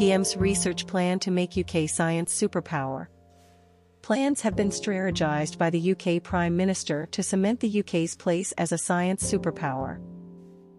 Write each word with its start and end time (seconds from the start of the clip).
PM's 0.00 0.34
research 0.34 0.86
plan 0.86 1.18
to 1.18 1.30
make 1.30 1.58
UK 1.58 1.86
science 1.86 2.32
superpower. 2.32 3.08
Plans 4.00 4.40
have 4.40 4.56
been 4.56 4.70
strategized 4.70 5.58
by 5.58 5.68
the 5.68 5.92
UK 5.92 6.22
Prime 6.22 6.56
Minister 6.56 7.04
to 7.10 7.22
cement 7.22 7.60
the 7.60 7.80
UK's 7.80 8.16
place 8.16 8.52
as 8.52 8.72
a 8.72 8.78
science 8.78 9.30
superpower. 9.30 10.00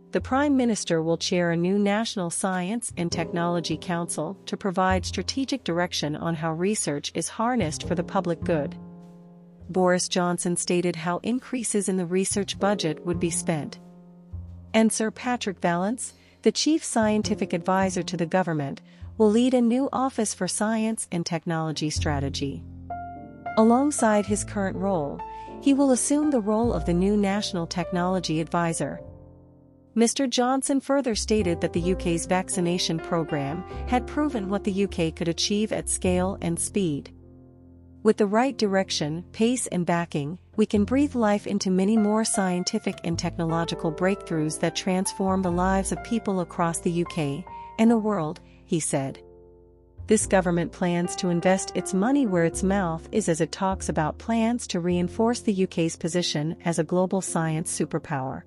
The 0.10 0.22
Prime 0.22 0.58
Minister 0.58 1.04
will 1.04 1.18
chair 1.20 1.52
a 1.52 1.56
new 1.56 1.78
National 1.78 2.32
Science 2.32 2.92
and 2.98 3.12
Technology 3.12 3.78
Council 3.78 4.40
to 4.48 4.58
provide 4.58 5.06
strategic 5.06 5.64
direction 5.64 6.16
on 6.16 6.34
how 6.34 6.54
research 6.54 7.12
is 7.14 7.30
harnessed 7.30 7.88
for 7.88 7.94
the 7.94 8.04
public 8.04 8.44
good. 8.44 8.76
Boris 9.70 10.08
Johnson 10.08 10.58
stated 10.58 10.96
how 10.96 11.20
increases 11.22 11.88
in 11.88 11.98
the 11.98 12.08
research 12.08 12.60
budget 12.60 13.06
would 13.06 13.20
be 13.20 13.30
spent. 13.30 13.78
And 14.74 14.92
Sir 14.92 15.12
Patrick 15.12 15.60
Vallance, 15.60 16.16
the 16.42 16.52
chief 16.52 16.84
scientific 16.84 17.54
advisor 17.54 18.02
to 18.02 18.18
the 18.18 18.26
government, 18.26 18.82
will 19.22 19.30
lead 19.30 19.54
a 19.54 19.62
new 19.62 19.88
Office 19.94 20.34
for 20.34 20.48
Science 20.48 21.08
and 21.12 21.24
Technology 21.24 21.92
Strategy. 21.92 22.64
Alongside 23.56 24.26
his 24.26 24.44
current 24.44 24.76
role, 24.76 25.22
he 25.62 25.76
will 25.76 25.92
assume 25.92 26.32
the 26.32 26.42
role 26.42 26.74
of 26.74 26.86
the 26.86 26.94
new 26.96 27.16
National 27.16 27.68
Technology 27.68 28.42
Advisor. 28.42 29.00
Mr. 29.96 30.28
Johnson 30.28 30.82
further 30.82 31.14
stated 31.14 31.62
that 31.62 31.72
the 31.72 31.94
UK's 31.94 32.26
vaccination 32.26 32.98
program 32.98 33.64
had 33.88 34.08
proven 34.08 34.50
what 34.50 34.64
the 34.64 34.86
UK 34.86 35.16
could 35.16 35.28
achieve 35.28 35.72
at 35.72 35.88
scale 35.88 36.40
and 36.42 36.60
speed. 36.60 37.14
With 38.02 38.18
the 38.18 38.26
right 38.26 38.58
direction, 38.58 39.24
pace 39.34 39.68
and 39.68 39.86
backing, 39.86 40.40
we 40.56 40.66
can 40.66 40.84
breathe 40.84 41.14
life 41.14 41.46
into 41.46 41.70
many 41.70 41.96
more 41.96 42.26
scientific 42.26 43.00
and 43.04 43.20
technological 43.20 43.92
breakthroughs 43.92 44.60
that 44.62 44.76
transform 44.76 45.44
the 45.44 45.52
lives 45.52 45.92
of 45.92 46.04
people 46.04 46.40
across 46.40 46.80
the 46.80 47.06
UK 47.06 47.46
and 47.78 47.92
the 47.92 48.00
world, 48.00 48.42
he 48.72 48.80
said. 48.80 49.20
This 50.08 50.26
government 50.26 50.72
plans 50.72 51.14
to 51.18 51.28
invest 51.28 51.74
its 51.76 51.94
money 51.94 52.26
where 52.26 52.46
its 52.46 52.64
mouth 52.64 53.06
is 53.12 53.28
as 53.28 53.42
it 53.42 53.52
talks 53.52 53.90
about 53.90 54.18
plans 54.18 54.66
to 54.68 54.80
reinforce 54.80 55.42
the 55.42 55.64
UK's 55.66 55.98
position 55.98 56.56
as 56.64 56.80
a 56.80 56.84
global 56.84 57.20
science 57.20 57.70
superpower. 57.78 58.44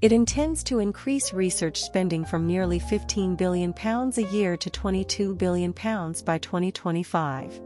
It 0.00 0.10
intends 0.10 0.64
to 0.64 0.78
increase 0.78 1.34
research 1.34 1.82
spending 1.82 2.24
from 2.24 2.46
nearly 2.46 2.80
£15 2.80 3.36
billion 3.36 3.74
a 3.78 4.32
year 4.32 4.56
to 4.56 4.70
£22 4.70 5.36
billion 5.36 5.72
by 5.72 6.38
2025 6.38 7.60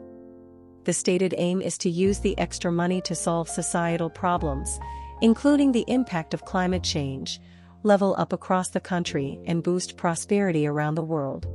the 0.85 0.93
stated 0.93 1.35
aim 1.37 1.61
is 1.61 1.77
to 1.79 1.91
use 1.91 2.21
the 2.21 2.37
extra 2.39 2.73
money 2.73 3.01
to 3.03 3.15
solve 3.15 3.48
societal 3.48 4.09
problems, 4.11 4.81
including 5.21 5.73
the 5.73 5.85
impact 5.89 6.33
of 6.35 6.45
climate 6.45 6.83
change, 6.83 7.39
level 7.83 8.15
up 8.19 8.33
across 8.33 8.71
the 8.71 8.81
country 8.81 9.39
and 9.47 9.63
boost 9.63 9.97
prosperity 9.97 10.67
around 10.67 10.95
the 10.95 11.03
world. 11.03 11.47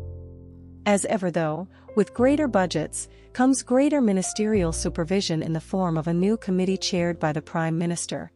As 0.85 1.05
ever 1.05 1.31
though, 1.31 1.67
with 1.95 2.13
greater 2.13 2.47
budgets, 2.47 3.07
comes 3.33 3.63
greater 3.63 4.01
ministerial 4.01 4.71
supervision 4.71 5.41
in 5.41 5.53
the 5.53 5.59
form 5.59 5.97
of 5.97 6.07
a 6.07 6.13
new 6.13 6.37
committee 6.37 6.77
chaired 6.77 7.19
by 7.19 7.33
the 7.33 7.41
Prime 7.41 7.77
Minister. 7.77 8.31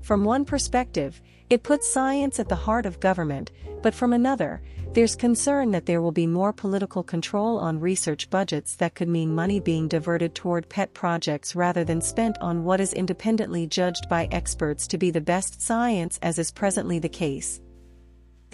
From 0.00 0.24
one 0.24 0.44
perspective, 0.44 1.20
it 1.50 1.64
puts 1.64 1.90
science 1.90 2.38
at 2.38 2.48
the 2.48 2.54
heart 2.54 2.86
of 2.86 3.00
government, 3.00 3.50
but 3.82 3.94
from 3.94 4.12
another, 4.12 4.62
there's 4.92 5.16
concern 5.16 5.72
that 5.72 5.86
there 5.86 6.00
will 6.00 6.12
be 6.12 6.26
more 6.26 6.52
political 6.52 7.02
control 7.02 7.58
on 7.58 7.80
research 7.80 8.30
budgets 8.30 8.76
that 8.76 8.94
could 8.94 9.08
mean 9.08 9.34
money 9.34 9.58
being 9.58 9.88
diverted 9.88 10.34
toward 10.34 10.68
pet 10.68 10.94
projects 10.94 11.56
rather 11.56 11.84
than 11.84 12.00
spent 12.00 12.38
on 12.38 12.64
what 12.64 12.80
is 12.80 12.92
independently 12.92 13.66
judged 13.66 14.08
by 14.08 14.28
experts 14.30 14.86
to 14.86 14.96
be 14.96 15.10
the 15.10 15.20
best 15.20 15.60
science 15.60 16.18
as 16.22 16.38
is 16.38 16.52
presently 16.52 16.98
the 16.98 17.08
case. 17.08 17.60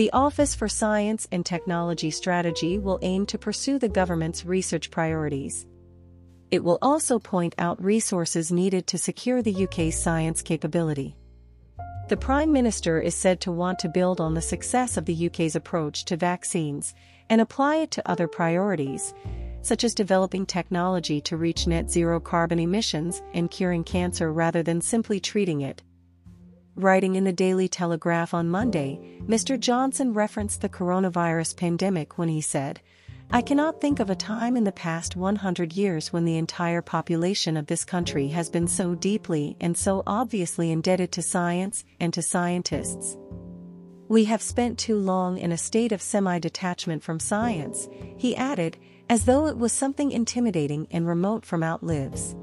The 0.03 0.11
Office 0.13 0.53
for 0.53 0.69
Science 0.69 1.29
and 1.31 1.47
Technology 1.47 2.11
Strategy 2.11 2.77
will 2.77 2.99
aim 3.03 3.25
to 3.27 3.39
pursue 3.39 3.79
the 3.79 3.89
government's 3.89 4.45
research 4.45 4.91
priorities. 4.91 5.65
It 6.51 6.65
will 6.65 6.81
also 6.83 7.21
point 7.21 7.55
out 7.57 7.81
resources 7.81 8.51
needed 8.51 8.89
to 8.89 8.99
secure 8.99 9.43
the 9.43 9.63
UK's 9.63 9.97
science 9.97 10.43
capability. 10.43 11.15
The 12.09 12.17
Prime 12.17 12.51
Minister 12.51 13.01
is 13.01 13.15
said 13.15 13.41
to 13.43 13.53
want 13.53 13.79
to 13.79 13.89
build 13.89 14.21
on 14.21 14.35
the 14.35 14.43
success 14.43 14.97
of 14.97 15.05
the 15.05 15.27
UK's 15.29 15.55
approach 15.55 16.05
to 16.07 16.17
vaccines 16.17 16.95
and 17.31 17.41
apply 17.41 17.77
it 17.77 17.93
to 17.93 18.11
other 18.11 18.27
priorities, 18.27 19.15
such 19.61 19.85
as 19.85 19.95
developing 19.95 20.47
technology 20.47 21.21
to 21.21 21.37
reach 21.37 21.69
net 21.69 21.89
zero 21.89 22.19
carbon 22.19 22.59
emissions 22.59 23.23
and 23.35 23.53
curing 23.53 23.85
cancer 23.85 24.33
rather 24.33 24.65
than 24.65 24.81
simply 24.81 25.21
treating 25.21 25.61
it. 25.61 25.81
Writing 26.75 27.17
in 27.17 27.25
the 27.25 27.35
Daily 27.35 27.69
Telegraph 27.69 28.33
on 28.33 28.49
Monday, 28.49 28.99
Mr. 29.27 29.61
Johnson 29.61 30.15
referenced 30.15 30.63
the 30.63 30.71
coronavirus 30.71 31.55
pandemic 31.55 32.17
when 32.17 32.31
he 32.31 32.41
said, 32.41 32.81
I 33.31 33.43
cannot 33.43 33.81
think 33.81 34.01
of 34.01 34.09
a 34.09 34.15
time 34.15 34.57
in 34.57 34.65
the 34.65 34.73
past 34.73 35.15
100 35.15 35.75
years 35.75 36.15
when 36.15 36.25
the 36.25 36.39
entire 36.39 36.81
population 36.81 37.59
of 37.59 37.67
this 37.67 37.85
country 37.85 38.29
has 38.29 38.49
been 38.49 38.69
so 38.69 38.95
deeply 38.95 39.55
and 39.61 39.77
so 39.77 40.03
obviously 40.07 40.71
indebted 40.71 41.13
to 41.13 41.23
science 41.23 41.85
and 42.01 42.13
to 42.15 42.23
scientists. 42.23 43.19
We 44.09 44.25
have 44.25 44.41
spent 44.41 44.79
too 44.79 44.97
long 44.97 45.37
in 45.37 45.53
a 45.53 45.59
state 45.59 45.93
of 45.93 46.01
semi-detachment 46.01 47.03
from 47.03 47.21
science, 47.21 47.87
he 48.17 48.35
added, 48.35 48.79
as 49.11 49.27
though 49.27 49.47
it 49.47 49.59
was 49.59 49.73
something 49.73 50.11
intimidating 50.11 50.89
and 50.91 51.07
remote 51.07 51.45
from 51.45 51.63
our 51.63 51.79
lives. 51.83 52.35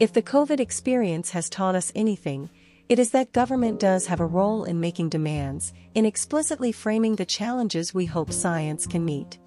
If 0.00 0.12
the 0.12 0.22
COVID 0.22 0.58
experience 0.58 1.30
has 1.30 1.48
taught 1.48 1.74
us 1.76 1.92
anything, 1.94 2.50
it 2.88 2.98
is 2.98 3.10
that 3.10 3.32
government 3.32 3.80
does 3.80 4.06
have 4.06 4.20
a 4.20 4.26
role 4.26 4.64
in 4.64 4.78
making 4.78 5.08
demands, 5.08 5.72
in 5.94 6.06
explicitly 6.06 6.70
framing 6.70 7.16
the 7.16 7.24
challenges 7.24 7.92
we 7.92 8.06
hope 8.06 8.32
science 8.32 8.86
can 8.86 9.04
meet. 9.04 9.38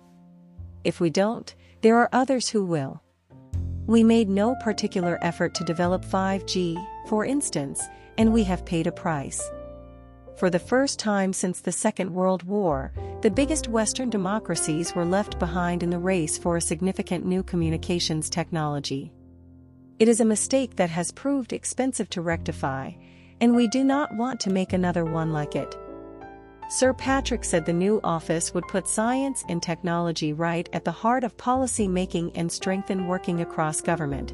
If 0.84 1.00
we 1.00 1.10
don't, 1.10 1.54
there 1.82 1.98
are 1.98 2.10
others 2.12 2.50
who 2.50 2.66
will. 2.66 3.02
We 3.88 4.04
made 4.04 4.30
no 4.30 4.56
particular 4.56 5.18
effort 5.22 5.56
to 5.56 5.64
develop 5.64 6.04
5G, 6.04 6.86
for 7.08 7.24
instance, 7.24 7.82
and 8.18 8.34
we 8.34 8.44
have 8.44 8.66
paid 8.66 8.88
a 8.88 8.92
price. 8.92 9.50
For 10.36 10.50
the 10.50 10.60
first 10.60 11.00
time 11.00 11.34
since 11.34 11.62
the 11.62 11.72
Second 11.72 12.14
World 12.14 12.44
War, 12.44 12.94
the 13.22 13.32
biggest 13.32 13.68
Western 13.68 14.10
democracies 14.10 14.94
were 14.94 15.06
left 15.06 15.40
behind 15.40 15.82
in 15.82 15.90
the 15.90 16.00
race 16.00 16.38
for 16.38 16.58
a 16.58 16.62
significant 16.62 17.26
new 17.26 17.44
communications 17.44 18.30
technology. 18.30 19.12
It 19.98 20.08
is 20.08 20.22
a 20.22 20.26
mistake 20.26 20.76
that 20.78 20.90
has 20.90 21.12
proved 21.12 21.52
expensive 21.52 22.10
to 22.12 22.22
rectify, 22.22 22.92
and 23.42 23.56
we 23.56 23.68
do 23.68 23.84
not 23.84 24.14
want 24.16 24.40
to 24.42 24.50
make 24.50 24.74
another 24.74 25.06
one 25.06 25.32
like 25.32 25.56
it. 25.56 25.78
Sir 26.70 26.94
Patrick 26.94 27.44
said 27.44 27.66
the 27.66 27.74
new 27.74 28.00
office 28.04 28.54
would 28.54 28.68
put 28.68 28.88
science 28.88 29.44
and 29.50 29.62
technology 29.62 30.34
right 30.34 30.70
at 30.72 30.86
the 30.86 30.92
heart 30.92 31.24
of 31.24 31.36
policy 31.36 31.88
making 31.88 32.32
and 32.36 32.52
strengthen 32.52 33.08
working 33.08 33.42
across 33.42 33.82
government. 33.82 34.34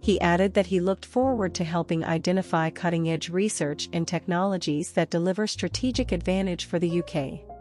He 0.00 0.20
added 0.20 0.54
that 0.54 0.66
he 0.66 0.80
looked 0.80 1.04
forward 1.04 1.54
to 1.54 1.64
helping 1.64 2.04
identify 2.04 2.70
cutting 2.70 3.10
edge 3.10 3.28
research 3.28 3.88
and 3.92 4.08
technologies 4.08 4.92
that 4.92 5.10
deliver 5.10 5.46
strategic 5.46 6.12
advantage 6.12 6.64
for 6.64 6.78
the 6.78 7.02
UK. 7.02 7.53